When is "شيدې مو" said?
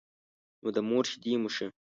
1.11-1.49